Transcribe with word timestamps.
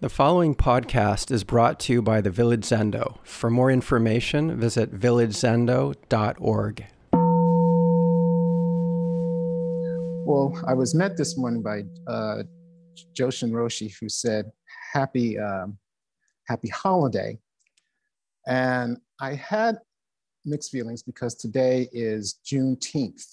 The 0.00 0.08
following 0.08 0.54
podcast 0.54 1.32
is 1.32 1.42
brought 1.42 1.80
to 1.80 1.92
you 1.92 2.02
by 2.02 2.20
the 2.20 2.30
Village 2.30 2.60
Zendo. 2.60 3.18
For 3.24 3.50
more 3.50 3.68
information, 3.68 4.56
visit 4.56 4.94
villagezendo.org. 4.94 6.86
Well, 10.24 10.64
I 10.68 10.74
was 10.74 10.94
met 10.94 11.16
this 11.16 11.36
morning 11.36 11.62
by 11.62 11.82
uh, 12.06 12.44
Joshin 13.12 13.50
Roshi, 13.50 13.92
who 13.98 14.08
said, 14.08 14.52
"Happy, 14.92 15.36
um, 15.36 15.76
happy 16.46 16.68
holiday," 16.68 17.40
and 18.46 18.98
I 19.20 19.34
had 19.34 19.78
mixed 20.44 20.70
feelings 20.70 21.02
because 21.02 21.34
today 21.34 21.88
is 21.90 22.38
Juneteenth, 22.46 23.30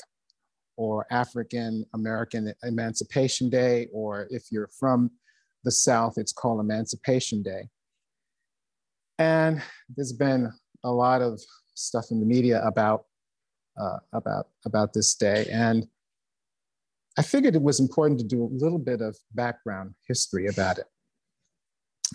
or 0.77 1.05
African 1.11 1.85
American 1.93 2.55
Emancipation 2.63 3.51
Day, 3.51 3.87
or 3.93 4.25
if 4.31 4.51
you're 4.51 4.71
from 4.79 5.11
the 5.65 5.71
South, 5.71 6.13
it's 6.17 6.31
called 6.31 6.61
Emancipation 6.61 7.43
Day. 7.43 7.67
And 9.19 9.61
there's 9.95 10.13
been 10.13 10.51
a 10.83 10.91
lot 10.91 11.21
of 11.21 11.41
stuff 11.73 12.05
in 12.11 12.19
the 12.19 12.25
media 12.25 12.61
about, 12.65 13.05
uh, 13.79 13.97
about, 14.13 14.47
about 14.65 14.93
this 14.93 15.15
day. 15.15 15.47
And 15.51 15.87
I 17.17 17.21
figured 17.21 17.55
it 17.55 17.61
was 17.61 17.79
important 17.79 18.19
to 18.19 18.25
do 18.25 18.43
a 18.43 18.49
little 18.51 18.79
bit 18.79 19.01
of 19.01 19.17
background 19.33 19.95
history 20.07 20.47
about 20.47 20.77
it. 20.77 20.85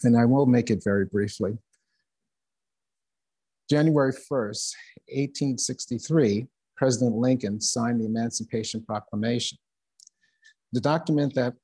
And 0.05 0.17
I 0.17 0.25
will 0.25 0.47
make 0.47 0.71
it 0.71 0.83
very 0.85 1.05
briefly. 1.05 1.59
January 3.69 4.13
1st, 4.13 4.75
1863, 5.09 6.47
President 6.77 7.17
Lincoln 7.17 7.61
signed 7.61 8.01
the 8.01 8.07
Emancipation 8.07 8.83
Proclamation. 8.83 9.59
The 10.73 10.81
document 10.81 11.35
that 11.35 11.55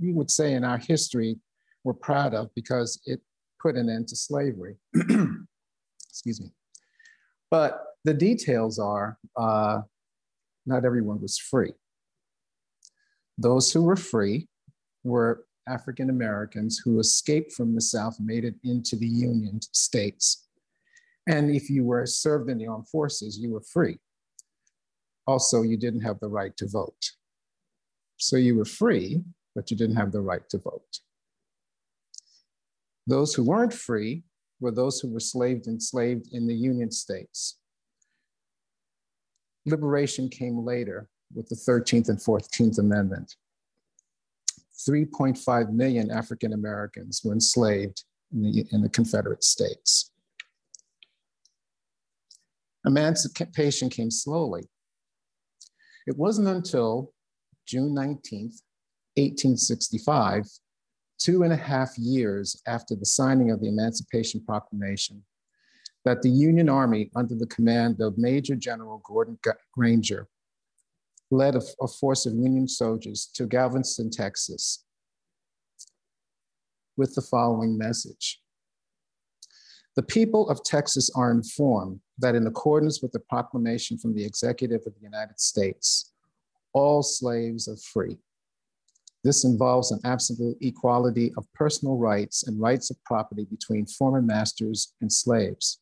we 0.00 0.12
would 0.12 0.30
say 0.30 0.54
in 0.54 0.64
our 0.64 0.78
history 0.78 1.38
we're 1.84 1.94
proud 1.94 2.34
of 2.34 2.50
because 2.54 3.00
it 3.06 3.20
put 3.60 3.76
an 3.76 3.88
end 3.88 4.08
to 4.08 4.16
slavery. 4.16 4.76
Excuse 6.08 6.40
me. 6.40 6.50
But 7.50 7.82
the 8.04 8.14
details 8.14 8.78
are 8.78 9.18
uh, 9.36 9.82
not 10.66 10.84
everyone 10.84 11.20
was 11.20 11.38
free. 11.38 11.72
Those 13.38 13.72
who 13.72 13.82
were 13.82 13.96
free 13.96 14.48
were 15.04 15.46
African 15.68 16.10
Americans 16.10 16.80
who 16.84 17.00
escaped 17.00 17.52
from 17.52 17.74
the 17.74 17.80
South, 17.80 18.16
made 18.20 18.44
it 18.44 18.54
into 18.64 18.96
the 18.96 19.06
Union 19.06 19.60
states. 19.62 20.46
And 21.28 21.50
if 21.50 21.68
you 21.68 21.84
were 21.84 22.06
served 22.06 22.50
in 22.50 22.58
the 22.58 22.68
armed 22.68 22.88
forces, 22.88 23.38
you 23.38 23.52
were 23.52 23.62
free. 23.62 23.98
Also, 25.26 25.62
you 25.62 25.76
didn't 25.76 26.02
have 26.02 26.20
the 26.20 26.28
right 26.28 26.56
to 26.56 26.68
vote. 26.68 27.10
So 28.16 28.36
you 28.36 28.56
were 28.56 28.64
free, 28.64 29.22
but 29.56 29.70
you 29.70 29.76
didn't 29.76 29.96
have 29.96 30.12
the 30.12 30.20
right 30.20 30.46
to 30.50 30.58
vote. 30.58 31.00
Those 33.06 33.34
who 33.34 33.42
weren't 33.42 33.72
free 33.72 34.22
were 34.60 34.70
those 34.70 35.00
who 35.00 35.08
were 35.08 35.20
slaved 35.20 35.66
enslaved 35.66 36.28
in 36.32 36.46
the 36.46 36.54
Union 36.54 36.90
states. 36.92 37.58
Liberation 39.64 40.28
came 40.28 40.58
later 40.58 41.08
with 41.34 41.48
the 41.48 41.56
13th 41.56 42.10
and 42.10 42.18
14th 42.18 42.78
Amendment. 42.78 43.34
3.5 44.88 45.72
million 45.72 46.10
African 46.10 46.52
Americans 46.52 47.22
were 47.24 47.32
enslaved 47.32 48.04
in 48.32 48.42
the, 48.42 48.66
in 48.72 48.82
the 48.82 48.88
Confederate 48.90 49.42
States. 49.42 50.12
Emancipation 52.84 53.88
came 53.88 54.10
slowly. 54.10 54.68
It 56.06 56.16
wasn't 56.16 56.48
until 56.48 57.12
June 57.66 57.94
19th, 57.94 58.60
1865, 59.16 60.46
two 61.18 61.42
and 61.42 61.52
a 61.52 61.56
half 61.56 61.96
years 61.98 62.60
after 62.66 62.94
the 62.94 63.06
signing 63.06 63.50
of 63.50 63.60
the 63.60 63.68
Emancipation 63.68 64.40
Proclamation, 64.44 65.24
that 66.04 66.22
the 66.22 66.30
Union 66.30 66.68
Army, 66.68 67.10
under 67.16 67.34
the 67.34 67.46
command 67.46 68.00
of 68.00 68.18
Major 68.18 68.54
General 68.54 69.02
Gordon 69.04 69.38
Granger, 69.72 70.28
led 71.30 71.56
a, 71.56 71.62
a 71.80 71.88
force 71.88 72.26
of 72.26 72.34
Union 72.34 72.68
soldiers 72.68 73.28
to 73.34 73.46
Galveston, 73.46 74.10
Texas, 74.10 74.84
with 76.96 77.14
the 77.14 77.22
following 77.22 77.76
message. 77.76 78.40
The 79.96 80.02
people 80.02 80.48
of 80.50 80.62
Texas 80.62 81.10
are 81.16 81.30
informed 81.30 82.00
that 82.18 82.34
in 82.34 82.46
accordance 82.46 83.00
with 83.00 83.12
the 83.12 83.20
proclamation 83.20 83.96
from 83.96 84.14
the 84.14 84.24
executive 84.24 84.82
of 84.86 84.94
the 84.94 85.02
United 85.02 85.40
States, 85.40 86.12
all 86.74 87.02
slaves 87.02 87.66
are 87.66 87.78
free. 87.78 88.18
This 89.26 89.42
involves 89.42 89.90
an 89.90 89.98
absolute 90.04 90.56
equality 90.60 91.32
of 91.36 91.52
personal 91.52 91.96
rights 91.96 92.44
and 92.46 92.60
rights 92.60 92.92
of 92.92 93.02
property 93.02 93.44
between 93.50 93.84
former 93.84 94.22
masters 94.22 94.94
and 95.00 95.12
slaves. 95.12 95.80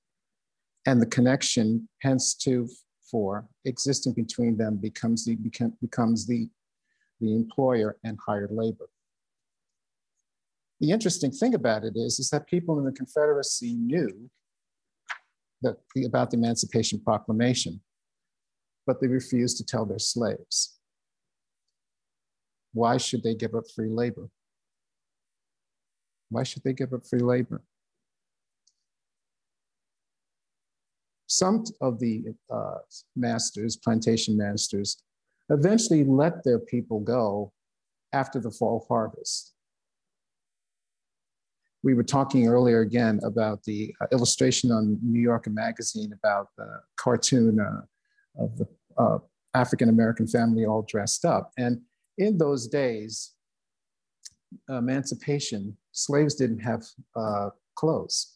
And 0.87 0.99
the 0.99 1.05
connection, 1.05 1.87
hence 2.01 2.35
to 2.37 2.67
for 3.11 3.47
existing 3.67 4.15
between 4.15 4.57
them 4.57 4.77
becomes 4.77 5.27
the, 5.27 5.37
becomes 5.83 6.27
the, 6.27 6.49
the 7.21 7.37
employer 7.37 7.99
and 8.03 8.19
hired 8.27 8.51
labor. 8.51 8.89
The 10.81 10.91
interesting 10.91 11.31
thing 11.31 11.53
about 11.53 11.85
it 11.85 11.97
is, 11.97 12.19
is 12.19 12.31
that 12.31 12.47
people 12.47 12.79
in 12.79 12.87
the 12.87 12.93
Confederacy 12.93 13.75
knew 13.75 14.31
that, 15.61 15.77
about 16.07 16.31
the 16.31 16.39
Emancipation 16.39 16.99
Proclamation, 16.99 17.83
but 18.87 19.03
they 19.03 19.07
refused 19.07 19.59
to 19.59 19.67
tell 19.67 19.85
their 19.85 19.99
slaves. 19.99 20.74
Why 22.75 22.99
should 22.99 23.23
they 23.23 23.35
give 23.35 23.55
up 23.55 23.65
free 23.75 23.89
labor? 23.89 24.29
Why 26.29 26.43
should 26.43 26.65
they 26.65 26.73
give 26.73 26.93
up 26.93 27.07
free 27.07 27.21
labor? 27.21 27.63
Some 31.27 31.65
of 31.81 32.01
the 32.01 32.25
uh, 32.53 32.79
masters, 33.17 33.77
plantation 33.77 34.37
masters, 34.37 35.03
eventually 35.51 36.05
let 36.05 36.45
their 36.45 36.59
people 36.59 37.01
go 37.01 37.53
after 38.13 38.41
the 38.41 38.51
fall 38.51 38.85
harvest. 38.89 39.53
We 41.83 41.95
were 41.95 42.03
talking 42.03 42.49
earlier 42.49 42.81
again 42.81 43.21
about 43.25 43.63
the 43.65 43.95
uh, 44.01 44.07
illustration 44.11 44.73
on 44.73 44.99
New 45.03 45.21
Yorker 45.21 45.51
Magazine 45.51 46.13
about 46.13 46.49
the 46.57 46.81
cartoon 46.97 47.61
uh, 47.61 48.43
of 48.43 48.57
the 48.57 48.67
uh, 48.97 49.19
African 49.55 49.89
American 49.89 50.27
family 50.27 50.65
all 50.65 50.83
dressed 50.89 51.25
up. 51.25 51.53
And 51.57 51.83
in 52.19 52.39
those 52.39 52.69
days, 52.69 53.33
emancipation, 54.69 55.77
slaves 55.93 56.35
didn't 56.35 56.61
have 56.61 56.85
uh, 57.17 57.51
clothes. 57.75 58.35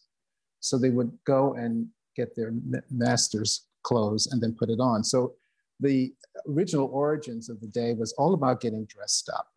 So 0.59 0.77
they 0.77 0.89
would 0.89 1.11
go 1.25 1.53
and 1.53 1.87
get 2.15 2.35
their 2.35 2.53
master's 2.91 3.67
clothes 3.83 4.27
and 4.27 4.41
then 4.41 4.55
put 4.57 4.69
it 4.69 4.79
on. 4.79 5.03
So 5.03 5.35
the 5.79 6.13
original 6.47 6.89
origins 6.91 7.49
of 7.49 7.59
the 7.61 7.67
day 7.67 7.93
was 7.93 8.13
all 8.13 8.33
about 8.33 8.59
getting 8.59 8.85
dressed 8.85 9.29
up, 9.29 9.47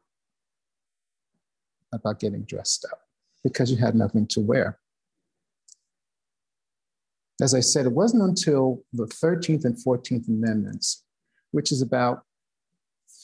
about 1.93 2.21
getting 2.21 2.45
dressed 2.45 2.87
up 2.91 3.01
because 3.43 3.71
you 3.71 3.77
had 3.77 3.95
nothing 3.97 4.27
to 4.29 4.41
wear. 4.41 4.79
As 7.41 7.55
I 7.55 7.61
said, 7.61 7.87
it 7.87 7.93
wasn't 7.93 8.23
until 8.23 8.85
the 8.93 9.07
13th 9.07 9.65
and 9.65 9.77
14th 9.77 10.29
Amendments, 10.29 11.03
which 11.51 11.73
is 11.73 11.83
about 11.83 12.23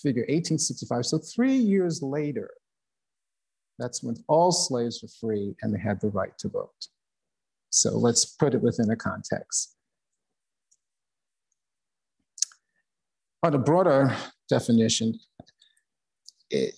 figure 0.02 0.22
1865. 0.22 1.06
So 1.06 1.18
three 1.18 1.54
years 1.54 2.02
later, 2.02 2.50
that's 3.78 4.02
when 4.02 4.16
all 4.28 4.50
slaves 4.50 5.02
were 5.02 5.08
free 5.20 5.54
and 5.62 5.74
they 5.74 5.78
had 5.78 6.00
the 6.00 6.08
right 6.08 6.36
to 6.38 6.48
vote. 6.48 6.88
So 7.70 7.96
let's 7.96 8.24
put 8.24 8.54
it 8.54 8.62
within 8.62 8.90
a 8.90 8.96
context. 8.96 9.76
On 13.42 13.54
a 13.54 13.58
broader 13.58 14.16
definition, 14.48 15.18
it, 16.50 16.74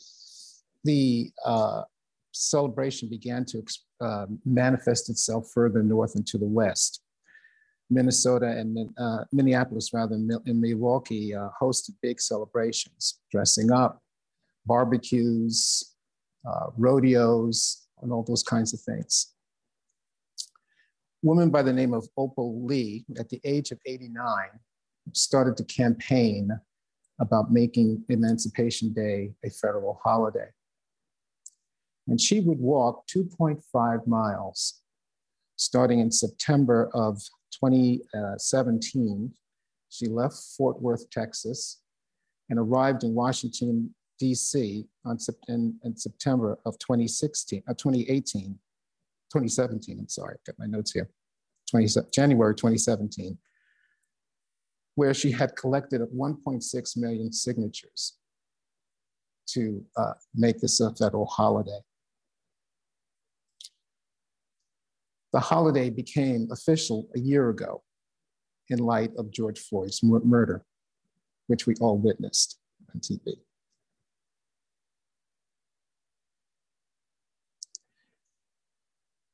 the 0.85 1.31
uh, 1.45 1.83
celebration 2.33 3.09
began 3.09 3.45
to 3.47 3.65
uh, 4.01 4.27
manifest 4.45 5.09
itself 5.09 5.51
further 5.55 5.83
north 5.83 6.15
and 6.17 6.27
to 6.27 6.39
the 6.39 6.47
west. 6.47 7.03
Minnesota 7.91 8.47
and 8.47 8.91
uh, 8.97 9.25
Minneapolis, 9.33 9.93
rather, 9.93 10.15
in 10.15 10.61
Milwaukee, 10.61 11.35
uh, 11.35 11.49
hosted 11.61 11.95
big 12.01 12.21
celebrations, 12.21 13.21
dressing 13.31 13.73
up, 13.73 14.01
barbecues, 14.67 15.95
uh, 16.49 16.67
rodeos, 16.77 17.89
and 18.03 18.13
all 18.13 18.23
those 18.23 18.43
kinds 18.43 18.73
of 18.73 18.81
things. 18.81 19.35
A 21.23 21.27
woman 21.27 21.51
by 21.51 21.63
the 21.63 21.73
name 21.73 21.93
of 21.93 22.09
Opal 22.17 22.65
Lee, 22.65 23.05
at 23.19 23.29
the 23.29 23.41
age 23.45 23.73
of 23.73 23.79
89, 23.85 24.25
started 25.13 25.57
to 25.57 25.65
campaign 25.65 26.51
about 27.21 27.53
making 27.53 28.05
Emancipation 28.09 28.93
Day 28.93 29.33
a 29.45 29.51
federal 29.51 30.01
holiday. 30.03 30.49
And 32.09 32.21
she 32.21 32.41
would 32.41 32.59
walk 32.59 33.07
2.5 33.09 34.07
miles 34.07 34.81
starting 35.57 36.01
in 36.01 36.11
September 36.11 36.91
of 36.95 37.21
2017, 37.65 39.33
she 39.89 40.07
left 40.07 40.37
Fort 40.57 40.81
Worth, 40.81 41.11
Texas, 41.11 41.81
and 42.49 42.59
arrived 42.59 43.05
in 43.05 43.15
Washington, 43.15 43.95
DC 44.21 44.87
on, 45.05 45.19
in, 45.49 45.79
in 45.85 45.97
September 45.97 46.59
of 46.67 46.79
2016, 46.79 47.63
uh, 47.69 47.73
2018, 47.73 48.59
2017, 49.33 49.99
I'm 49.99 50.09
sorry, 50.09 50.35
I've 50.35 50.45
got 50.45 50.59
my 50.59 50.67
notes 50.67 50.93
here, 50.93 51.09
20, 51.71 51.89
January 52.13 52.55
2017, 52.55 53.39
where 54.97 55.15
she 55.15 55.31
had 55.31 55.57
collected 55.57 56.03
1.6 56.03 56.97
million 56.97 57.33
signatures 57.33 58.19
to 59.49 59.85
uh, 59.97 60.13
make 60.35 60.61
this 60.61 60.81
a 60.81 60.95
federal 60.95 61.27
holiday. 61.27 61.81
The 65.33 65.41
holiday 65.41 65.91
became 65.91 66.49
official 66.51 67.09
a 67.15 67.21
year 67.21 67.51
ago 67.51 67.83
in 68.69 68.79
light 68.79 69.13
of 69.17 69.31
George 69.31 69.61
Floyd's 69.61 70.03
murder, 70.03 70.65
which 71.47 71.67
we 71.67 71.75
all 71.81 71.99
witnessed 71.99 72.59
on 72.95 73.01
TV. 73.01 73.37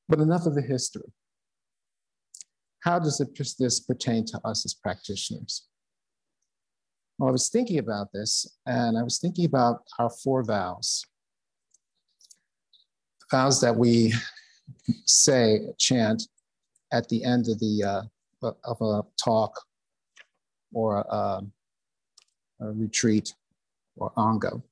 But 0.08 0.20
enough 0.20 0.46
of 0.46 0.54
the 0.54 0.62
history. 0.62 1.12
How 2.80 2.98
does 2.98 3.20
it, 3.20 3.36
this 3.58 3.80
pertain 3.80 4.24
to 4.26 4.40
us 4.44 4.64
as 4.64 4.74
practitioners? 4.74 5.66
Well, 7.18 7.30
I 7.30 7.32
was 7.32 7.48
thinking 7.48 7.78
about 7.78 8.12
this, 8.12 8.46
and 8.66 8.96
I 8.96 9.02
was 9.02 9.18
thinking 9.18 9.46
about 9.46 9.82
our 9.98 10.10
four 10.10 10.44
vows. 10.44 11.04
Vows 13.30 13.60
that 13.62 13.74
we 13.74 14.14
say, 15.04 15.60
chant 15.78 16.22
at 16.92 17.08
the 17.08 17.24
end 17.24 17.48
of 17.48 17.58
the 17.58 17.84
uh, 17.84 18.02
of 18.64 18.80
a 18.80 19.02
talk 19.22 19.60
or 20.72 20.98
a, 20.98 21.42
a 22.60 22.72
retreat 22.72 23.34
or 23.96 24.12
ango. 24.18 24.62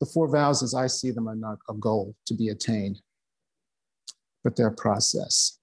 The 0.00 0.06
four 0.06 0.28
vows, 0.28 0.62
as 0.62 0.74
I 0.74 0.88
see 0.88 1.12
them, 1.12 1.28
are 1.28 1.36
not 1.36 1.58
a 1.68 1.74
goal 1.74 2.16
to 2.26 2.34
be 2.34 2.48
attained, 2.48 3.00
but 4.42 4.56
they're 4.56 4.66
a 4.66 4.74
process. 4.74 5.58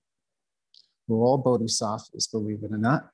We're 1.07 1.17
all 1.17 1.37
bodhisattvas, 1.37 2.27
believe 2.27 2.63
it 2.63 2.71
or 2.71 2.77
not. 2.77 3.09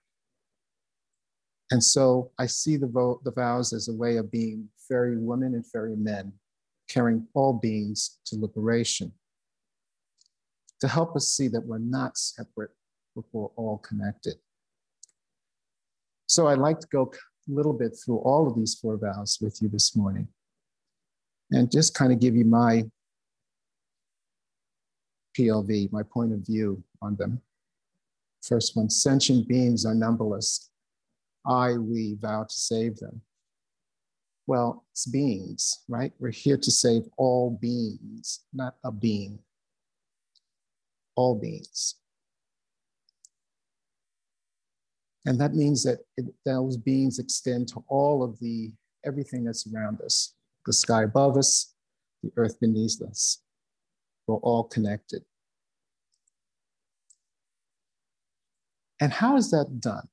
And 1.72 1.84
so 1.84 2.32
I 2.38 2.46
see 2.46 2.78
the, 2.78 2.88
vo- 2.88 3.22
the 3.24 3.32
vows 3.32 3.74
as 3.74 3.88
a 3.88 3.94
way 3.94 4.18
of 4.18 4.30
being 4.30 4.70
ferry 4.88 5.18
women 5.18 5.56
and 5.56 5.66
ferry 5.66 5.96
men, 5.96 6.32
carrying 6.88 7.28
all 7.34 7.54
beings 7.54 8.20
to 8.26 8.40
liberation, 8.40 9.12
to 10.82 10.88
help 10.88 11.16
us 11.16 11.28
see 11.28 11.48
that 11.48 11.66
we're 11.66 11.78
not 11.78 12.18
separate, 12.18 12.72
but 13.16 13.26
we're 13.32 13.48
all 13.56 13.78
connected. 13.80 14.36
So 16.28 16.48
I'd 16.48 16.58
like 16.58 16.80
to 16.80 16.88
go 16.88 17.12
a 17.14 17.52
little 17.52 17.74
bit 17.74 17.98
through 18.04 18.18
all 18.18 18.48
of 18.48 18.56
these 18.56 18.76
four 18.76 18.98
vows 18.98 19.38
with 19.42 19.62
you 19.62 19.70
this 19.70 19.96
morning 19.96 20.28
and 21.52 21.72
just 21.72 21.94
kind 21.94 22.12
of 22.12 22.20
give 22.20 22.36
you 22.36 22.46
my 22.46 22.84
PLV, 25.38 25.92
my 25.92 26.04
point 26.04 26.34
of 26.34 26.40
view 26.40 26.84
on 27.02 27.16
them. 27.16 27.42
First 28.42 28.76
one 28.76 28.90
sentient 28.90 29.48
beings 29.48 29.86
are 29.86 29.96
numberless. 29.96 30.70
I, 31.46 31.74
we 31.74 32.16
vow 32.20 32.44
to 32.44 32.54
save 32.54 32.98
them. 32.98 33.22
Well, 34.47 34.86
it's 34.92 35.06
beings, 35.06 35.83
right? 35.88 36.13
We're 36.19 36.30
here 36.31 36.57
to 36.57 36.71
save 36.71 37.03
all 37.18 37.57
beings, 37.62 38.42
not 38.53 38.75
a 38.83 38.92
being. 38.92 39.39
All 41.15 41.36
beings. 41.39 41.95
And 45.25 45.39
that 45.39 45.56
means 45.56 45.83
that 45.83 46.00
it, 46.18 46.25
those 46.45 46.77
beings 46.77 47.18
extend 47.18 47.68
to 47.69 47.83
all 47.88 48.24
of 48.24 48.39
the 48.39 48.71
everything 49.03 49.44
that's 49.44 49.68
around 49.71 50.01
us 50.01 50.36
the 50.65 50.74
sky 50.74 51.03
above 51.03 51.38
us, 51.38 51.74
the 52.24 52.31
earth 52.38 52.59
beneath 52.59 53.01
us. 53.01 53.41
We're 54.27 54.38
all 54.38 54.63
connected. 54.63 55.24
And 59.00 59.13
how 59.13 59.38
is 59.38 59.51
that 59.51 59.80
done? 59.80 60.07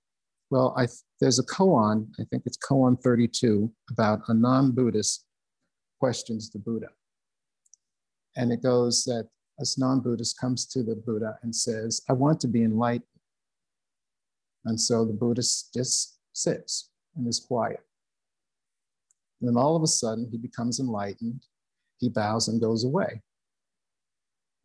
Well, 0.50 0.75
I, 0.76 0.88
there's 1.23 1.39
a 1.39 1.45
koan, 1.45 2.09
I 2.19 2.25
think 2.25 2.43
it's 2.47 2.59
koan 2.59 3.01
32, 3.01 3.73
about 3.93 4.23
a 4.27 4.35
non 4.35 4.73
Buddhist 4.73 5.25
questions 6.01 6.51
the 6.51 6.59
Buddha. 6.59 6.89
And 8.35 8.53
it 8.53 8.61
goes 8.61 9.05
that 9.05 9.29
a 9.61 9.65
non 9.79 10.01
Buddhist 10.01 10.37
comes 10.41 10.67
to 10.67 10.83
the 10.83 10.97
Buddha 10.97 11.39
and 11.45 11.55
says, 11.55 12.03
I 12.11 12.15
want 12.15 12.41
to 12.41 12.49
be 12.49 12.65
enlightened. 12.65 13.07
And 14.65 14.81
so 14.81 15.05
the 15.05 15.13
Buddhist 15.13 15.73
just 15.73 16.19
sits 16.33 16.91
and 17.15 17.29
is 17.29 17.39
quiet. 17.39 17.81
And 19.41 19.49
then 19.49 19.57
all 19.57 19.77
of 19.77 19.85
a 19.85 19.87
sudden, 19.87 20.29
he 20.29 20.39
becomes 20.39 20.81
enlightened. 20.81 21.43
He 21.99 22.09
bows 22.09 22.49
and 22.49 22.61
goes 22.61 22.83
away. 22.83 23.23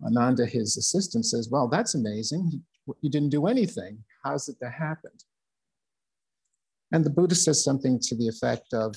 Ananda, 0.03 0.47
his 0.47 0.75
assistant, 0.75 1.27
says, 1.27 1.49
Well, 1.51 1.67
that's 1.67 1.93
amazing. 1.93 2.63
You 3.01 3.11
didn't 3.11 3.29
do 3.29 3.45
anything. 3.45 4.03
How's 4.23 4.49
it 4.49 4.55
that 4.61 4.73
happened? 4.73 5.23
And 6.91 7.03
the 7.05 7.09
Buddha 7.09 7.35
says 7.35 7.63
something 7.63 7.99
to 8.03 8.15
the 8.15 8.27
effect 8.27 8.73
of 8.73 8.95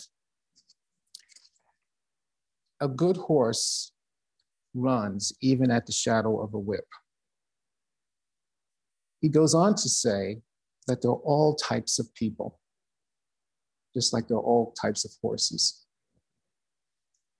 a 2.80 2.88
good 2.88 3.16
horse 3.16 3.92
runs 4.74 5.32
even 5.40 5.70
at 5.70 5.86
the 5.86 5.92
shadow 5.92 6.40
of 6.40 6.54
a 6.54 6.58
whip. 6.58 6.86
He 9.20 9.28
goes 9.28 9.54
on 9.54 9.74
to 9.74 9.88
say 9.88 10.40
that 10.86 11.02
there 11.02 11.10
are 11.10 11.22
all 11.24 11.56
types 11.56 11.98
of 11.98 12.14
people 12.14 12.60
just 13.94 14.12
like 14.12 14.28
there 14.28 14.36
are 14.36 14.42
all 14.42 14.74
types 14.80 15.04
of 15.04 15.12
horses. 15.22 15.86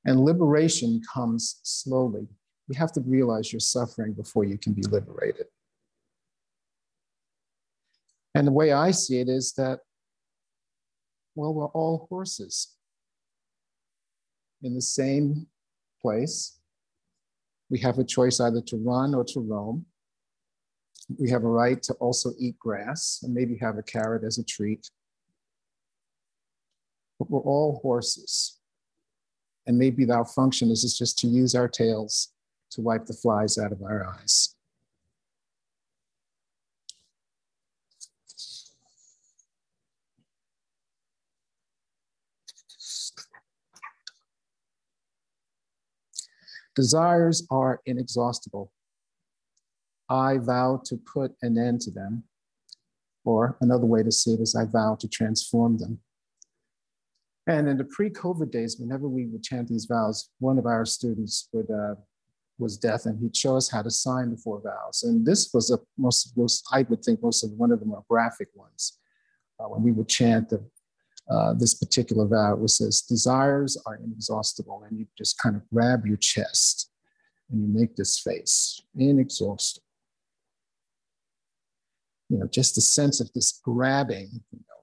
And 0.04 0.20
liberation 0.20 1.00
comes 1.12 1.60
slowly. 1.62 2.26
You 2.68 2.78
have 2.78 2.92
to 2.92 3.00
realize 3.00 3.52
you're 3.52 3.60
suffering 3.60 4.12
before 4.12 4.44
you 4.44 4.58
can 4.58 4.72
be 4.72 4.82
liberated. 4.82 5.46
And 8.34 8.46
the 8.46 8.52
way 8.52 8.72
I 8.72 8.92
see 8.92 9.20
it 9.20 9.28
is 9.28 9.52
that, 9.54 9.80
well, 11.34 11.54
we're 11.54 11.66
all 11.66 12.06
horses 12.08 12.74
in 14.62 14.74
the 14.74 14.82
same 14.82 15.46
place. 16.02 16.58
We 17.70 17.78
have 17.80 17.98
a 17.98 18.04
choice 18.04 18.40
either 18.40 18.60
to 18.62 18.76
run 18.76 19.14
or 19.14 19.24
to 19.24 19.40
roam. 19.40 19.86
We 21.18 21.30
have 21.30 21.44
a 21.44 21.48
right 21.48 21.82
to 21.84 21.94
also 21.94 22.32
eat 22.38 22.58
grass 22.58 23.20
and 23.22 23.34
maybe 23.34 23.56
have 23.58 23.78
a 23.78 23.82
carrot 23.82 24.24
as 24.24 24.38
a 24.38 24.44
treat 24.44 24.90
but 27.20 27.30
we're 27.30 27.40
all 27.40 27.78
horses. 27.82 28.58
And 29.66 29.78
maybe 29.78 30.10
our 30.10 30.24
function 30.24 30.70
is 30.70 30.96
just 30.98 31.18
to 31.18 31.28
use 31.28 31.54
our 31.54 31.68
tails 31.68 32.32
to 32.70 32.80
wipe 32.80 33.04
the 33.04 33.12
flies 33.12 33.58
out 33.58 33.72
of 33.72 33.82
our 33.82 34.06
eyes. 34.06 34.56
Desires 46.80 47.46
are 47.50 47.82
inexhaustible. 47.84 48.72
I 50.08 50.38
vow 50.38 50.80
to 50.86 50.96
put 50.96 51.32
an 51.42 51.58
end 51.58 51.82
to 51.82 51.90
them. 51.90 52.24
Or 53.26 53.58
another 53.60 53.84
way 53.84 54.02
to 54.02 54.10
say 54.10 54.30
it 54.30 54.40
is, 54.40 54.56
I 54.56 54.64
vow 54.64 54.96
to 54.98 55.06
transform 55.06 55.76
them. 55.76 56.00
And 57.46 57.68
in 57.68 57.76
the 57.76 57.84
pre-COVID 57.84 58.50
days, 58.50 58.78
whenever 58.80 59.08
we 59.08 59.26
would 59.26 59.42
chant 59.42 59.68
these 59.68 59.84
vows, 59.84 60.30
one 60.38 60.58
of 60.58 60.64
our 60.64 60.86
students 60.86 61.50
would 61.52 61.70
uh, 61.70 61.96
was 62.58 62.78
deaf, 62.78 63.04
and 63.04 63.18
he'd 63.20 63.36
show 63.36 63.56
us 63.56 63.68
how 63.70 63.82
to 63.82 63.90
sign 63.90 64.30
the 64.30 64.38
four 64.38 64.62
vows. 64.62 65.02
And 65.02 65.26
this 65.26 65.50
was 65.52 65.70
a 65.70 65.78
most, 65.98 66.32
most 66.34 66.66
I 66.72 66.86
would 66.88 67.02
think 67.04 67.22
most 67.22 67.44
of 67.44 67.50
one 67.52 67.72
of 67.72 67.80
the 67.80 67.86
more 67.86 68.04
graphic 68.08 68.48
ones. 68.54 68.98
Uh, 69.58 69.68
when 69.68 69.82
we 69.82 69.92
would 69.92 70.08
chant 70.08 70.48
the, 70.48 70.64
uh, 71.30 71.54
this 71.54 71.74
particular 71.74 72.26
vow, 72.26 72.58
it 72.62 72.68
says, 72.68 73.02
"Desires 73.02 73.76
are 73.86 73.96
inexhaustible," 73.96 74.82
and 74.88 74.98
you 74.98 75.06
just 75.16 75.38
kind 75.38 75.56
of 75.56 75.62
grab 75.70 76.04
your 76.06 76.16
chest 76.16 76.90
and 77.50 77.62
you 77.62 77.68
make 77.68 77.96
this 77.96 78.18
face, 78.18 78.82
inexhaustible. 78.96 79.84
You 82.28 82.38
know, 82.38 82.46
just 82.46 82.74
the 82.74 82.80
sense 82.80 83.20
of 83.20 83.32
this 83.32 83.60
grabbing, 83.64 84.28
you 84.52 84.58
know, 84.68 84.80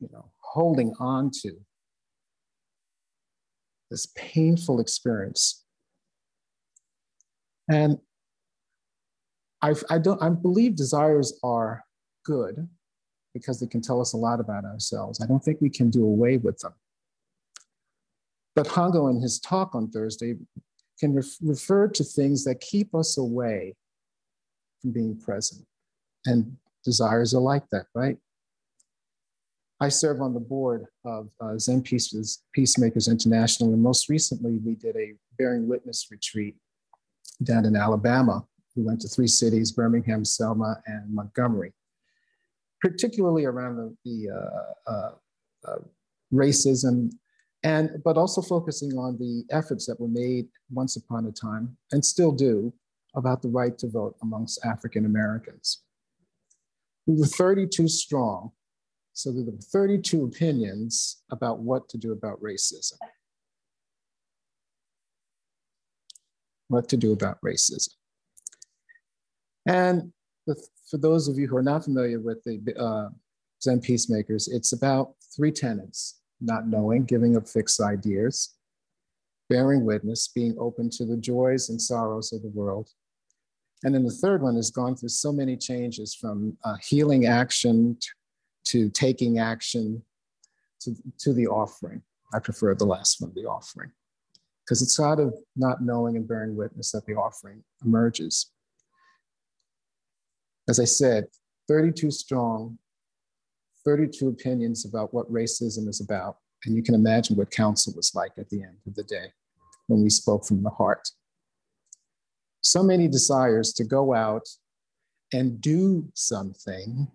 you 0.00 0.08
know, 0.12 0.30
holding 0.38 0.94
on 1.00 1.30
to 1.42 1.52
this 3.90 4.06
painful 4.16 4.80
experience. 4.80 5.64
And 7.70 7.98
I, 9.60 9.74
I 9.90 9.98
don't 9.98 10.20
I 10.22 10.30
believe 10.30 10.74
desires 10.74 11.38
are 11.44 11.84
good 12.24 12.68
because 13.34 13.60
they 13.60 13.66
can 13.66 13.80
tell 13.80 14.00
us 14.00 14.12
a 14.12 14.16
lot 14.16 14.40
about 14.40 14.64
ourselves. 14.64 15.20
I 15.20 15.26
don't 15.26 15.42
think 15.42 15.60
we 15.60 15.70
can 15.70 15.90
do 15.90 16.04
away 16.04 16.36
with 16.36 16.58
them. 16.58 16.74
But 18.54 18.66
Hango 18.66 19.10
in 19.10 19.20
his 19.20 19.40
talk 19.40 19.74
on 19.74 19.90
Thursday 19.90 20.36
can 20.98 21.14
ref, 21.14 21.36
refer 21.40 21.88
to 21.88 22.04
things 22.04 22.44
that 22.44 22.60
keep 22.60 22.94
us 22.94 23.16
away 23.16 23.74
from 24.80 24.92
being 24.92 25.18
present. 25.18 25.66
And 26.26 26.56
desires 26.84 27.34
are 27.34 27.40
like 27.40 27.68
that, 27.70 27.86
right? 27.94 28.18
I 29.80 29.88
serve 29.88 30.20
on 30.20 30.32
the 30.32 30.40
board 30.40 30.86
of 31.04 31.28
uh, 31.40 31.58
Zen 31.58 31.82
Peace, 31.82 32.42
Peacemakers 32.52 33.08
International, 33.08 33.72
and 33.72 33.82
most 33.82 34.08
recently 34.08 34.58
we 34.64 34.76
did 34.76 34.94
a 34.96 35.14
bearing 35.38 35.66
witness 35.66 36.06
retreat 36.10 36.54
down 37.42 37.64
in 37.64 37.74
Alabama. 37.74 38.44
We 38.76 38.84
went 38.84 39.00
to 39.00 39.08
three 39.08 39.26
cities, 39.26 39.72
Birmingham, 39.72 40.24
Selma, 40.24 40.80
and 40.86 41.12
Montgomery, 41.12 41.72
particularly 42.82 43.44
around 43.44 43.76
the, 43.76 43.96
the 44.04 44.30
uh, 44.30 44.90
uh, 44.90 45.12
uh 45.66 45.78
racism, 46.32 47.10
and 47.62 48.02
but 48.04 48.16
also 48.16 48.42
focusing 48.42 48.92
on 48.98 49.16
the 49.18 49.44
efforts 49.50 49.86
that 49.86 50.00
were 50.00 50.08
made 50.08 50.48
once 50.70 50.96
upon 50.96 51.26
a 51.26 51.32
time 51.32 51.76
and 51.92 52.04
still 52.04 52.32
do 52.32 52.72
about 53.14 53.42
the 53.42 53.48
right 53.48 53.78
to 53.78 53.88
vote 53.88 54.16
amongst 54.22 54.64
African 54.64 55.06
Americans. 55.06 55.82
We 57.06 57.14
were 57.18 57.26
32 57.26 57.88
strong 57.88 58.52
so 59.14 59.30
there 59.30 59.44
were 59.44 59.52
32 59.52 60.24
opinions 60.24 61.22
about 61.30 61.60
what 61.60 61.88
to 61.90 61.98
do 61.98 62.12
about 62.12 62.40
racism. 62.40 62.96
What 66.68 66.88
to 66.88 66.96
do 66.96 67.12
about 67.12 67.38
racism. 67.44 67.90
And 69.66 70.12
for 70.46 70.98
those 70.98 71.28
of 71.28 71.38
you 71.38 71.46
who 71.46 71.56
are 71.56 71.62
not 71.62 71.84
familiar 71.84 72.20
with 72.20 72.42
the 72.44 72.60
uh, 72.78 73.08
Zen 73.62 73.80
Peacemakers, 73.80 74.48
it's 74.48 74.72
about 74.72 75.14
three 75.34 75.52
tenets 75.52 76.20
not 76.40 76.66
knowing, 76.66 77.04
giving 77.04 77.36
up 77.36 77.48
fixed 77.48 77.80
ideas, 77.80 78.56
bearing 79.48 79.84
witness, 79.84 80.28
being 80.28 80.56
open 80.58 80.90
to 80.90 81.06
the 81.06 81.16
joys 81.16 81.70
and 81.70 81.80
sorrows 81.80 82.32
of 82.32 82.42
the 82.42 82.48
world. 82.48 82.88
And 83.84 83.94
then 83.94 84.04
the 84.04 84.10
third 84.10 84.42
one 84.42 84.56
has 84.56 84.70
gone 84.70 84.96
through 84.96 85.08
so 85.08 85.32
many 85.32 85.56
changes 85.56 86.14
from 86.14 86.56
uh, 86.64 86.76
healing 86.82 87.26
action 87.26 87.96
to 88.64 88.90
taking 88.90 89.38
action 89.38 90.02
to, 90.80 90.94
to 91.20 91.32
the 91.32 91.46
offering. 91.46 92.02
I 92.34 92.38
prefer 92.38 92.74
the 92.74 92.86
last 92.86 93.20
one, 93.20 93.32
the 93.34 93.46
offering, 93.46 93.92
because 94.64 94.82
it's 94.82 94.98
out 94.98 95.20
of 95.20 95.34
not 95.56 95.82
knowing 95.82 96.16
and 96.16 96.26
bearing 96.26 96.56
witness 96.56 96.92
that 96.92 97.06
the 97.06 97.14
offering 97.14 97.62
emerges. 97.84 98.50
As 100.68 100.78
I 100.78 100.84
said, 100.84 101.26
32 101.68 102.10
strong, 102.10 102.78
32 103.84 104.28
opinions 104.28 104.84
about 104.84 105.12
what 105.12 105.32
racism 105.32 105.88
is 105.88 106.00
about. 106.00 106.36
And 106.64 106.76
you 106.76 106.82
can 106.82 106.94
imagine 106.94 107.36
what 107.36 107.50
council 107.50 107.92
was 107.96 108.14
like 108.14 108.32
at 108.38 108.48
the 108.48 108.62
end 108.62 108.76
of 108.86 108.94
the 108.94 109.02
day 109.02 109.32
when 109.88 110.02
we 110.02 110.10
spoke 110.10 110.46
from 110.46 110.62
the 110.62 110.70
heart. 110.70 111.08
So 112.60 112.82
many 112.82 113.08
desires 113.08 113.72
to 113.74 113.84
go 113.84 114.14
out 114.14 114.48
and 115.32 115.60
do 115.60 116.08
something 116.14 117.08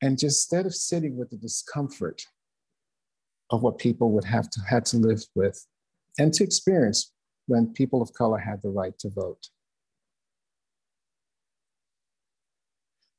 and 0.00 0.18
just 0.18 0.44
instead 0.44 0.64
of 0.64 0.74
sitting 0.74 1.16
with 1.16 1.30
the 1.30 1.36
discomfort 1.36 2.22
of 3.50 3.62
what 3.62 3.78
people 3.78 4.12
would 4.12 4.24
have 4.24 4.48
to 4.50 4.60
had 4.60 4.84
to 4.86 4.96
live 4.96 5.22
with 5.34 5.66
and 6.18 6.32
to 6.34 6.44
experience 6.44 7.12
when 7.46 7.72
people 7.72 8.00
of 8.02 8.12
color 8.12 8.38
had 8.38 8.62
the 8.62 8.68
right 8.68 8.98
to 8.98 9.08
vote. 9.08 9.48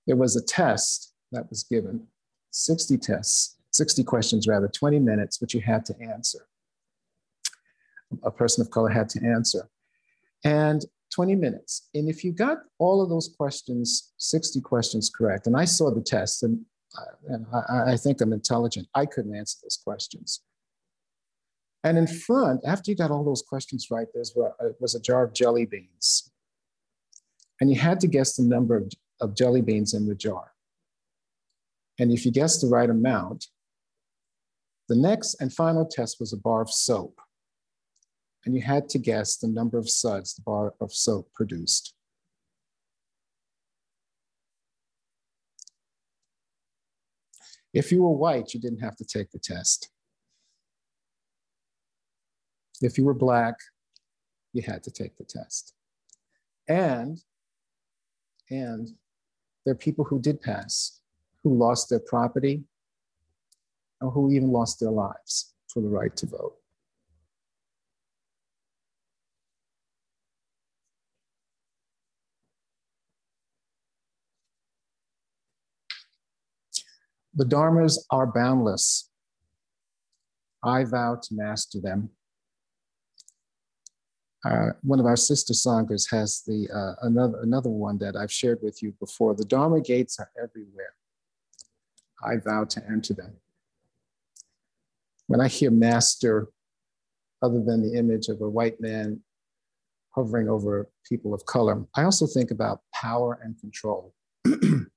There 0.09 0.17
was 0.17 0.35
a 0.35 0.41
test 0.41 1.13
that 1.31 1.47
was 1.51 1.61
given, 1.61 2.07
60 2.49 2.97
tests, 2.97 3.57
60 3.73 4.03
questions 4.03 4.47
rather, 4.47 4.67
20 4.67 4.97
minutes, 4.97 5.39
which 5.39 5.53
you 5.53 5.61
had 5.61 5.85
to 5.85 5.95
answer. 6.01 6.47
A 8.23 8.31
person 8.31 8.63
of 8.63 8.71
color 8.71 8.89
had 8.89 9.07
to 9.09 9.23
answer. 9.23 9.69
And 10.43 10.83
20 11.13 11.35
minutes. 11.35 11.89
And 11.93 12.09
if 12.09 12.23
you 12.23 12.31
got 12.31 12.57
all 12.79 13.03
of 13.03 13.09
those 13.09 13.35
questions, 13.37 14.13
60 14.17 14.61
questions 14.61 15.11
correct, 15.15 15.45
and 15.45 15.55
I 15.55 15.65
saw 15.65 15.91
the 15.91 16.01
test, 16.01 16.41
and, 16.41 16.65
uh, 16.97 17.03
and 17.27 17.45
I, 17.53 17.91
I 17.91 17.95
think 17.95 18.19
I'm 18.19 18.33
intelligent, 18.33 18.87
I 18.95 19.05
couldn't 19.05 19.35
answer 19.35 19.59
those 19.61 19.77
questions. 19.77 20.41
And 21.83 21.99
in 21.99 22.07
front, 22.07 22.61
after 22.65 22.89
you 22.89 22.97
got 22.97 23.11
all 23.11 23.23
those 23.23 23.43
questions 23.43 23.89
right, 23.91 24.07
there 24.15 24.23
uh, 24.43 24.69
was 24.79 24.95
a 24.95 24.99
jar 24.99 25.23
of 25.25 25.35
jelly 25.35 25.67
beans. 25.67 26.31
And 27.61 27.69
you 27.69 27.79
had 27.79 27.99
to 27.99 28.07
guess 28.07 28.37
the 28.37 28.43
number 28.43 28.75
of, 28.75 28.91
of 29.21 29.35
jelly 29.35 29.61
beans 29.61 29.93
in 29.93 30.07
the 30.07 30.15
jar. 30.15 30.51
And 31.99 32.11
if 32.11 32.25
you 32.25 32.31
guessed 32.31 32.61
the 32.61 32.67
right 32.67 32.89
amount, 32.89 33.47
the 34.87 34.95
next 34.95 35.35
and 35.41 35.53
final 35.53 35.85
test 35.85 36.17
was 36.19 36.33
a 36.33 36.37
bar 36.37 36.61
of 36.61 36.71
soap 36.71 37.19
and 38.45 38.55
you 38.55 38.61
had 38.61 38.89
to 38.89 38.97
guess 38.97 39.37
the 39.37 39.47
number 39.47 39.77
of 39.77 39.89
suds 39.89 40.33
the 40.33 40.41
bar 40.41 40.73
of 40.79 40.93
soap 40.93 41.31
produced. 41.33 41.93
If 47.73 47.91
you 47.91 48.01
were 48.01 48.15
white, 48.15 48.53
you 48.53 48.59
didn't 48.59 48.79
have 48.79 48.95
to 48.95 49.05
take 49.05 49.29
the 49.31 49.39
test. 49.39 49.89
If 52.81 52.97
you 52.97 53.03
were 53.03 53.13
black, 53.13 53.55
you 54.53 54.63
had 54.63 54.81
to 54.83 54.91
take 54.91 55.17
the 55.17 55.25
test. 55.25 55.75
And, 56.67 57.21
and 58.49 58.89
there 59.65 59.73
are 59.73 59.77
people 59.77 60.05
who 60.05 60.19
did 60.19 60.41
pass, 60.41 61.01
who 61.43 61.57
lost 61.57 61.89
their 61.89 61.99
property, 61.99 62.63
or 64.01 64.11
who 64.11 64.31
even 64.31 64.51
lost 64.51 64.79
their 64.79 64.91
lives 64.91 65.53
for 65.67 65.81
the 65.81 65.89
right 65.89 66.15
to 66.17 66.25
vote. 66.25 66.55
The 77.35 77.45
dharmas 77.45 77.97
are 78.09 78.27
boundless. 78.27 79.09
I 80.63 80.83
vow 80.83 81.19
to 81.21 81.29
master 81.31 81.79
them. 81.79 82.09
Uh, 84.45 84.69
one 84.83 84.99
of 84.99 85.05
our 85.05 85.17
sister 85.17 85.53
sanghas 85.53 86.09
has 86.09 86.43
the 86.47 86.69
uh, 86.73 87.05
another 87.05 87.41
another 87.41 87.69
one 87.69 87.97
that 87.97 88.15
I've 88.15 88.31
shared 88.31 88.59
with 88.61 88.81
you 88.81 88.93
before. 88.99 89.35
The 89.35 89.43
dharma 89.45 89.81
gates 89.81 90.17
are 90.19 90.31
everywhere. 90.41 90.93
I 92.23 92.37
vow 92.37 92.63
to 92.65 92.83
enter 92.89 93.13
them. 93.13 93.33
When 95.27 95.41
I 95.41 95.47
hear 95.47 95.71
master, 95.71 96.47
other 97.41 97.61
than 97.63 97.81
the 97.81 97.97
image 97.97 98.29
of 98.29 98.41
a 98.41 98.49
white 98.49 98.79
man 98.81 99.21
hovering 100.11 100.49
over 100.49 100.89
people 101.07 101.33
of 101.33 101.45
color, 101.45 101.85
I 101.95 102.03
also 102.03 102.25
think 102.25 102.51
about 102.51 102.81
power 102.93 103.39
and 103.43 103.59
control. 103.59 104.13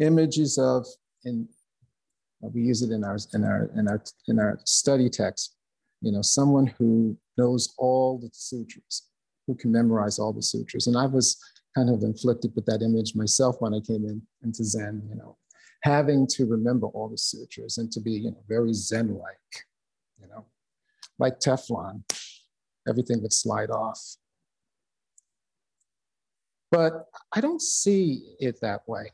images 0.00 0.58
of, 0.58 0.86
and 1.24 1.48
we 2.40 2.62
use 2.62 2.82
it 2.82 2.90
in 2.90 3.04
our, 3.04 3.18
in 3.34 3.44
our, 3.44 3.70
in 3.76 3.88
our, 3.88 4.02
in 4.28 4.38
our 4.38 4.58
study 4.64 5.08
text, 5.08 5.56
you 6.00 6.12
know, 6.12 6.22
someone 6.22 6.66
who 6.66 7.16
knows 7.36 7.74
all 7.78 8.18
the 8.18 8.30
sutras, 8.32 9.08
who 9.46 9.54
can 9.54 9.72
memorize 9.72 10.18
all 10.18 10.32
the 10.32 10.42
sutras. 10.42 10.86
And 10.86 10.96
I 10.96 11.06
was 11.06 11.38
kind 11.74 11.90
of 11.90 12.02
inflicted 12.02 12.52
with 12.54 12.66
that 12.66 12.82
image 12.82 13.14
myself 13.14 13.56
when 13.60 13.74
I 13.74 13.80
came 13.80 14.04
in 14.04 14.22
into 14.42 14.64
Zen, 14.64 15.02
you 15.08 15.16
know, 15.16 15.36
having 15.82 16.26
to 16.28 16.46
remember 16.46 16.86
all 16.88 17.08
the 17.08 17.18
sutras 17.18 17.78
and 17.78 17.90
to 17.92 18.00
be, 18.00 18.12
you 18.12 18.30
know, 18.30 18.42
very 18.48 18.72
Zen-like, 18.72 19.66
you 20.20 20.28
know, 20.28 20.46
like 21.18 21.38
Teflon, 21.38 22.02
everything 22.88 23.22
would 23.22 23.32
slide 23.32 23.70
off. 23.70 24.16
But 26.70 27.06
I 27.34 27.40
don't 27.40 27.60
see 27.60 28.36
it 28.38 28.60
that 28.60 28.82
way. 28.86 29.12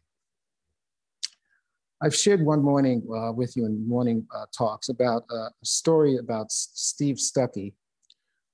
I've 2.02 2.14
shared 2.14 2.44
one 2.44 2.62
morning 2.62 3.02
uh, 3.10 3.32
with 3.32 3.56
you 3.56 3.64
in 3.64 3.88
morning 3.88 4.26
uh, 4.34 4.44
talks 4.56 4.90
about 4.90 5.24
uh, 5.32 5.46
a 5.46 5.64
story 5.64 6.18
about 6.18 6.52
Steve 6.52 7.16
Stuckey, 7.16 7.72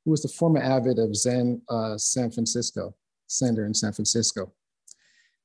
who 0.05 0.13
was 0.13 0.23
the 0.23 0.29
former 0.29 0.61
abbot 0.61 0.99
of 0.99 1.17
Zen 1.17 1.61
uh, 1.69 1.99
San 1.99 2.31
Francisco, 2.31 2.95
Center 3.27 3.67
in 3.67 3.75
San 3.75 3.93
Francisco. 3.93 4.53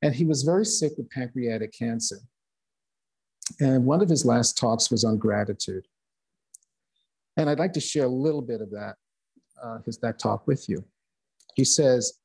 And 0.04 0.14
he 0.14 0.26
was 0.26 0.44
very 0.44 0.66
sick 0.66 0.94
with 0.98 1.10
pancreatic 1.10 1.74
cancer. 1.74 2.18
And 3.60 3.86
one 3.86 4.02
of 4.02 4.10
his 4.10 4.26
last 4.26 4.58
talks 4.58 4.92
was 4.92 5.04
on 5.04 5.18
gratitude. 5.18 5.88
And 7.36 7.50
I'd 7.50 7.60
like 7.60 7.74
to 7.74 7.80
share 7.80 8.06
a 8.06 8.10
little 8.10 8.44
bit 8.44 8.62
of 8.62 8.70
that, 8.72 8.96
uh, 9.62 9.80
his, 9.86 9.98
that 10.00 10.20
talk 10.20 10.46
with 10.46 10.70
you. 10.70 10.86
He 11.56 11.64
says, 11.64 12.20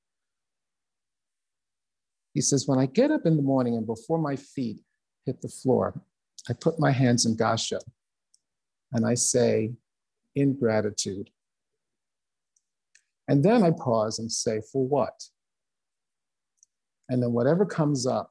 he 2.35 2.43
says, 2.43 2.69
when 2.69 2.79
I 2.79 2.87
get 2.87 3.11
up 3.11 3.25
in 3.25 3.37
the 3.37 3.43
morning 3.43 3.77
and 3.77 3.87
before 3.87 4.19
my 4.19 4.37
feet 4.37 4.81
hit 5.27 5.41
the 5.41 5.49
floor, 5.49 6.01
I 6.49 6.53
put 6.55 6.81
my 6.81 6.91
hands 6.91 7.27
in 7.27 7.37
Gasho 7.37 7.79
and 8.93 9.07
I 9.07 9.15
say, 9.15 9.73
in 10.35 10.55
gratitude. 10.55 11.31
And 13.29 13.45
then 13.45 13.63
I 13.63 13.71
pause 13.71 14.19
and 14.19 14.31
say, 14.31 14.61
for 14.73 14.87
what? 14.87 15.23
And 17.09 17.23
then 17.23 17.33
whatever 17.33 17.65
comes 17.65 18.07
up, 18.07 18.31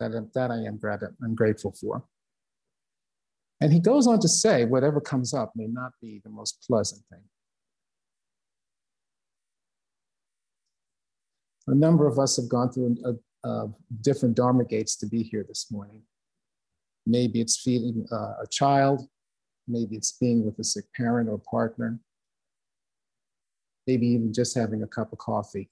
that, 0.00 0.30
that 0.34 0.50
I 0.50 0.56
am 0.56 0.78
grat- 0.78 1.02
I'm 1.22 1.34
grateful 1.34 1.72
for. 1.72 2.04
And 3.60 3.72
he 3.72 3.80
goes 3.80 4.06
on 4.06 4.18
to 4.20 4.28
say, 4.28 4.64
whatever 4.64 5.00
comes 5.00 5.32
up 5.32 5.52
may 5.54 5.66
not 5.66 5.92
be 6.02 6.20
the 6.24 6.30
most 6.30 6.64
pleasant 6.66 7.02
thing. 7.10 7.22
A 11.68 11.74
number 11.74 12.06
of 12.06 12.18
us 12.18 12.36
have 12.36 12.48
gone 12.48 12.70
through 12.70 12.96
a, 13.04 13.12
of 13.44 13.74
different 14.00 14.34
Dharma 14.34 14.64
gates 14.64 14.96
to 14.96 15.06
be 15.06 15.22
here 15.22 15.44
this 15.46 15.70
morning. 15.70 16.02
Maybe 17.06 17.40
it's 17.40 17.60
feeding 17.60 18.06
uh, 18.10 18.42
a 18.42 18.46
child, 18.50 19.06
maybe 19.68 19.94
it's 19.96 20.12
being 20.12 20.44
with 20.44 20.58
a 20.58 20.64
sick 20.64 20.86
parent 20.96 21.28
or 21.28 21.38
partner, 21.38 22.00
maybe 23.86 24.06
even 24.08 24.32
just 24.32 24.56
having 24.56 24.82
a 24.82 24.86
cup 24.86 25.12
of 25.12 25.18
coffee. 25.18 25.70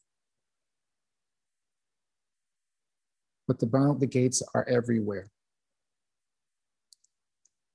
But 3.49 3.59
the, 3.59 3.97
the 3.99 4.07
gates 4.07 4.43
are 4.55 4.69
everywhere. 4.69 5.31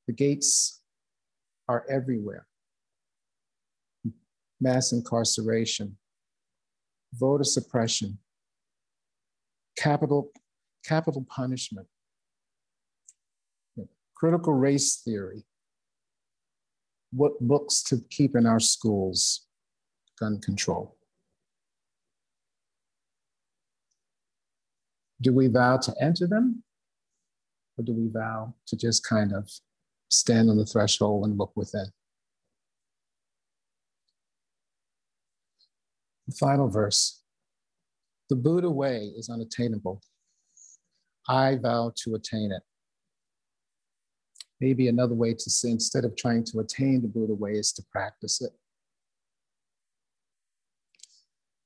The 0.06 0.14
gates 0.14 0.82
are 1.68 1.86
everywhere. 1.90 2.48
Mass 4.62 4.92
incarceration, 4.92 5.98
voter 7.14 7.44
suppression, 7.44 8.18
capital, 9.78 10.32
capital 10.84 11.26
punishment, 11.30 11.88
hmm. 13.76 13.84
critical 14.16 14.54
race 14.54 15.02
theory, 15.06 15.44
what 17.12 17.40
books 17.40 17.82
to 17.84 18.02
keep 18.10 18.36
in 18.36 18.46
our 18.46 18.60
schools, 18.60 19.46
gun 20.20 20.40
control. 20.40 20.98
Do 25.22 25.34
we 25.34 25.48
vow 25.48 25.78
to 25.78 25.96
enter 26.00 26.28
them? 26.28 26.64
Or 27.78 27.84
do 27.84 27.94
we 27.94 28.08
vow 28.08 28.54
to 28.68 28.76
just 28.76 29.06
kind 29.06 29.34
of 29.34 29.50
stand 30.10 30.50
on 30.50 30.58
the 30.58 30.66
threshold 30.66 31.26
and 31.26 31.38
look 31.38 31.52
within? 31.56 31.88
The 36.28 36.36
final 36.36 36.68
verse 36.68 37.17
The 38.30 38.36
Buddha 38.36 38.70
way 38.70 39.12
is 39.16 39.30
unattainable. 39.30 40.02
I 41.30 41.56
vow 41.56 41.94
to 42.04 42.16
attain 42.16 42.52
it. 42.52 42.64
Maybe 44.60 44.88
another 44.88 45.14
way 45.14 45.34
to 45.34 45.50
say, 45.50 45.70
instead 45.70 46.04
of 46.04 46.16
trying 46.16 46.44
to 46.46 46.60
attain 46.60 47.02
the 47.02 47.08
Buddha 47.08 47.34
way, 47.34 47.52
is 47.52 47.72
to 47.74 47.84
practice 47.92 48.42
it. 48.42 48.52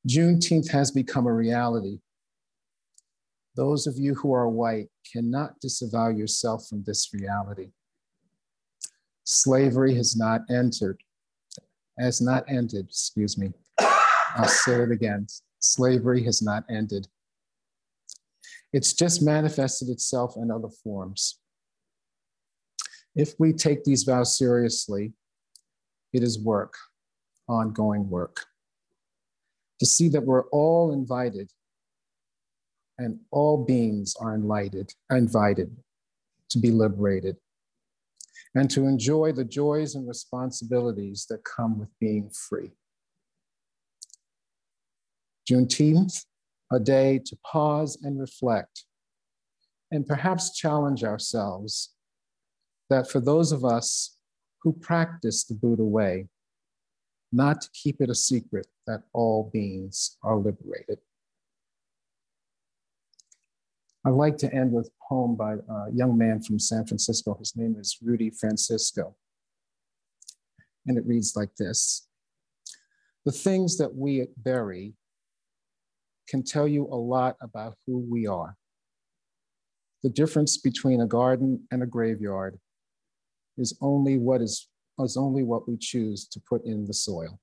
Juneteenth 0.07 0.71
has 0.71 0.91
become 0.91 1.25
a 1.25 1.33
reality. 1.33 1.99
Those 3.55 3.87
of 3.87 3.97
you 3.97 4.15
who 4.15 4.33
are 4.33 4.49
white 4.49 4.89
cannot 5.11 5.59
disavow 5.59 6.09
yourself 6.09 6.67
from 6.67 6.83
this 6.83 7.13
reality. 7.13 7.69
Slavery 9.23 9.95
has 9.95 10.17
not 10.17 10.41
entered, 10.49 11.01
has 11.99 12.21
not 12.21 12.43
ended, 12.47 12.87
excuse 12.89 13.37
me. 13.37 13.51
I'll 13.79 14.47
say 14.47 14.81
it 14.81 14.91
again. 14.91 15.27
Slavery 15.61 16.23
has 16.23 16.41
not 16.41 16.65
ended. 16.69 17.07
It's 18.73 18.93
just 18.93 19.21
manifested 19.21 19.89
itself 19.89 20.35
in 20.35 20.49
other 20.49 20.69
forms. 20.83 21.39
If 23.15 23.33
we 23.39 23.53
take 23.53 23.83
these 23.83 24.03
vows 24.03 24.37
seriously, 24.37 25.13
it 26.13 26.23
is 26.23 26.39
work, 26.39 26.75
ongoing 27.47 28.09
work. 28.09 28.45
To 29.79 29.85
see 29.85 30.09
that 30.09 30.25
we're 30.25 30.47
all 30.49 30.93
invited 30.93 31.51
and 32.97 33.19
all 33.31 33.65
beings 33.65 34.15
are 34.19 34.35
invited, 34.35 34.93
invited 35.09 35.75
to 36.49 36.59
be 36.59 36.71
liberated 36.71 37.37
and 38.55 38.69
to 38.69 38.85
enjoy 38.85 39.31
the 39.31 39.45
joys 39.45 39.95
and 39.95 40.07
responsibilities 40.07 41.25
that 41.29 41.43
come 41.43 41.79
with 41.79 41.89
being 41.99 42.29
free. 42.29 42.71
Juneteenth, 45.51 46.25
a 46.71 46.79
day 46.79 47.19
to 47.25 47.37
pause 47.45 47.97
and 48.01 48.19
reflect 48.19 48.85
and 49.91 50.07
perhaps 50.07 50.55
challenge 50.55 51.03
ourselves 51.03 51.93
that 52.89 53.11
for 53.11 53.19
those 53.19 53.51
of 53.51 53.65
us 53.65 54.17
who 54.61 54.71
practice 54.71 55.43
the 55.43 55.53
Buddha 55.53 55.83
way, 55.83 56.27
not 57.33 57.61
to 57.61 57.69
keep 57.73 57.99
it 57.99 58.09
a 58.09 58.15
secret 58.15 58.67
that 58.87 59.03
all 59.13 59.49
beings 59.51 60.17
are 60.23 60.37
liberated. 60.37 60.99
I'd 64.05 64.11
like 64.11 64.37
to 64.37 64.53
end 64.53 64.71
with 64.71 64.87
a 64.87 65.07
poem 65.09 65.35
by 65.35 65.53
a 65.53 65.91
young 65.93 66.17
man 66.17 66.41
from 66.41 66.59
San 66.59 66.85
Francisco. 66.85 67.35
His 67.37 67.55
name 67.55 67.75
is 67.77 67.97
Rudy 68.01 68.29
Francisco. 68.29 69.15
And 70.87 70.97
it 70.97 71.05
reads 71.05 71.35
like 71.35 71.55
this 71.57 72.07
The 73.25 73.31
things 73.31 73.77
that 73.77 73.93
we 73.93 74.27
bury 74.37 74.95
can 76.27 76.43
tell 76.43 76.67
you 76.67 76.85
a 76.85 76.95
lot 76.95 77.35
about 77.41 77.75
who 77.85 77.99
we 77.99 78.27
are. 78.27 78.55
The 80.03 80.09
difference 80.09 80.57
between 80.57 81.01
a 81.01 81.07
garden 81.07 81.67
and 81.71 81.83
a 81.83 81.85
graveyard 81.85 82.59
is 83.57 83.77
only 83.81 84.17
what 84.17 84.41
is, 84.41 84.67
is 84.99 85.17
only 85.17 85.43
what 85.43 85.67
we 85.67 85.77
choose 85.77 86.27
to 86.29 86.41
put 86.49 86.63
in 86.65 86.85
the 86.85 86.93
soil. 86.93 87.39